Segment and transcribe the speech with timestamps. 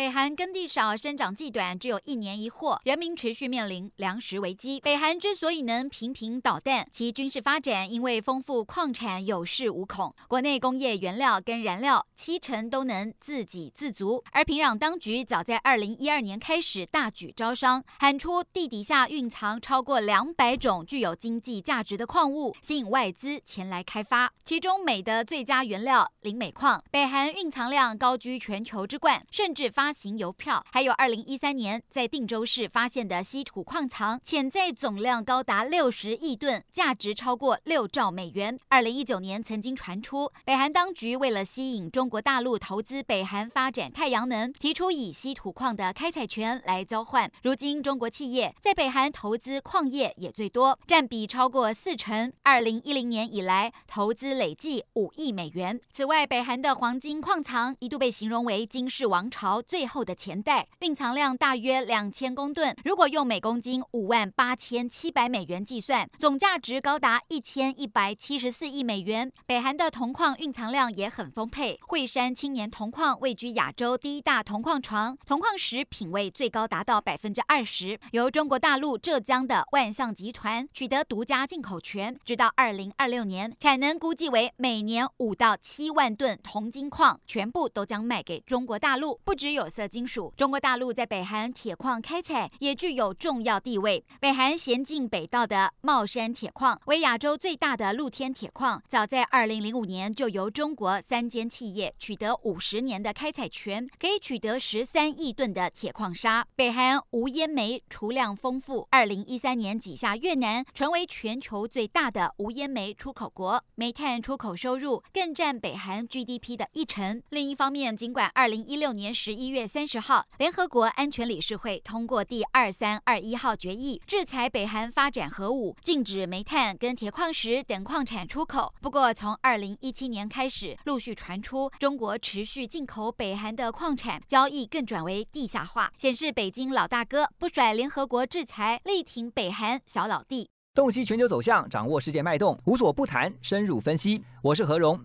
[0.00, 4.80] 北韩耕地少，生长季短，只有一年一获，人民持续面临粮食危机。
[4.80, 14.24] 北韩之所以能频频导弹，其军事发展因为丰富矿产有恃无恐，国内工业原料跟燃料七成都能自给自足。
[14.32, 24.32] 而平壤当局早在二零一二年开始大举招商，喊出地底下蕴藏超过两百种具有经济价值的矿物，吸引外资前来开发。
[24.46, 38.56] 其中镁的最佳原料磷镁矿，北韩蕴藏量高居全球之冠，甚至发发行邮票，还有二零一三年在定州市发现的稀土矿藏，潜在总量高达六十亿吨，价值超过六兆美元。
[38.68, 47.28] 二零一九年曾经传出，北韩当局为了吸引中国大陆投资北韩发展太阳能，提出以稀土矿的开采权来交换。
[47.42, 52.32] 如今，中国企业在北韩投资矿业也最多，占比超过四成。
[52.44, 55.80] 二零一零年以来，投资累计五亿美元。
[55.90, 69.30] 此外，北韩的黄金矿藏一度被形容为金氏王朝最后的钱袋，蕴藏量大约两千公吨，如果用每公斤五万八千七百美元计算，总价值高达一千一百七十四亿美元。
[69.46, 89.20] 北韩的铜矿蕴藏量也很丰沛，惠山青年铜矿位居亚洲第一大铜矿床，铜矿石品位最高达到百分之二十，由中国大陆浙江的万象集团取得独家进口权，直到二零二六年，产能估计为每年五到七万吨铜金矿，全部都将卖给中国大陆。
[89.24, 90.32] 不只有有色金属。
[90.36, 94.02] 中国大陆在北韩铁矿开采也具有重要地位。
[94.18, 106.46] 北韩咸镜北道的帽山铁矿为亚洲最大的露天铁矿，早在二零零五年就由中国三间企业取得五十年的开采权，可以取得十三亿吨的铁矿砂。
[106.56, 117.22] 北韩无烟煤储量丰富，二零一三年挤下越南，成为全球最大的无烟煤出口国，煤炭出口收入更占北韩 GDP 的一成。
[117.28, 128.72] 另一方面，尽管二零一六年十一一月三十号，联合国安全理事会通过第二三二一号决议，制裁北韩发展核武，禁止煤炭跟铁矿石等矿产出口。
[128.80, 140.48] 不过，从二零一七年开始，陆续传出中国持续进口北韩的矿产，交易更转为地下化，显示北京老大哥不甩联合国制裁，力挺北韩小老弟。
[140.76, 144.22] 洞悉全球走向，掌握世界脉动，无所不谈，深入分析。
[144.42, 145.04] 我是何荣。